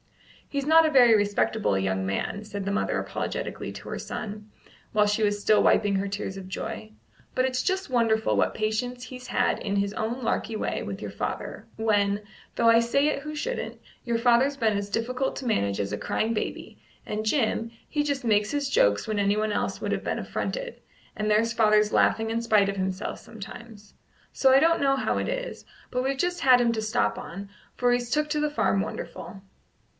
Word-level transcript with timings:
"He's 0.49 0.65
not 0.65 0.85
a 0.85 0.91
very 0.91 1.15
respectable 1.15 1.77
young 1.77 2.05
man," 2.07 2.43
said 2.43 2.65
the 2.65 2.71
mother 2.71 2.97
apologetically 2.99 3.71
to 3.73 3.89
her 3.89 3.99
son, 3.99 4.49
while 4.93 5.05
she 5.05 5.21
was 5.23 5.39
still 5.39 5.61
wiping 5.63 5.95
her 5.95 6.07
tears 6.09 6.35
of 6.37 6.49
joy; 6.49 6.91
"but 7.35 7.45
it's 7.45 7.61
just 7.61 7.89
wonderful 7.91 8.35
what 8.35 8.55
patience 8.55 9.05
he's 9.05 9.27
had 9.27 9.59
in 9.59 9.75
his 9.75 9.93
own 9.93 10.23
larky 10.23 10.57
way 10.57 10.81
with 10.83 11.01
your 11.03 11.11
father, 11.11 11.67
when, 11.77 12.21
though 12.55 12.67
I 12.67 12.79
say 12.81 13.09
it 13.09 13.21
who 13.21 13.33
shouldn't, 13.35 13.79
your 14.03 14.17
father's 14.17 14.57
been 14.57 14.75
as 14.75 14.89
difficult 14.89 15.35
to 15.37 15.45
manage 15.45 15.79
as 15.79 15.93
a 15.93 15.97
crying 15.97 16.33
baby, 16.33 16.79
and 17.05 17.23
Jim, 17.25 17.71
he 17.87 18.03
just 18.03 18.25
makes 18.25 18.49
his 18.51 18.69
jokes 18.69 19.07
when 19.07 19.19
anyone 19.19 19.51
else 19.53 19.79
would 19.79 19.91
have 19.93 20.03
been 20.03 20.19
affronted, 20.19 20.81
and 21.15 21.29
there's 21.29 21.53
father 21.53 21.81
laughing 21.91 22.31
in 22.31 22.41
spite 22.41 22.67
of 22.69 22.75
himself 22.75 23.19
sometimes. 23.19 23.93
So 24.33 24.51
I 24.51 24.59
don't 24.59 24.81
know 24.81 24.95
how 24.97 25.19
it 25.19 25.29
is, 25.29 25.63
but 25.91 26.03
we've 26.03 26.17
just 26.17 26.41
had 26.41 26.59
him 26.59 26.71
to 26.73 26.81
stop 26.81 27.17
on, 27.19 27.49
for 27.75 27.93
he's 27.93 28.09
took 28.09 28.27
to 28.31 28.39
the 28.41 28.49
farm 28.49 28.81
wonderful." 28.81 29.43